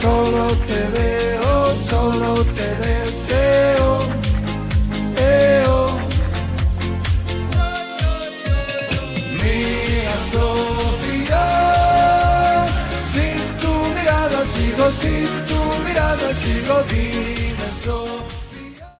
solo 0.00 0.46
te 0.66 0.80
veo, 0.96 1.74
solo 1.90 2.44
te 2.56 2.68
deseo. 2.86 3.88
Eo. 5.16 5.78
Mía 9.42 10.14
Sofía, 10.32 11.46
sin 13.12 13.40
tu 13.62 13.72
mirada 13.96 14.40
sigo, 14.54 14.90
sin 15.00 15.28
tu 15.48 15.60
mirada 15.84 16.28
sigo, 16.42 16.76
dime 16.90 17.30
Sofía. 17.30 17.39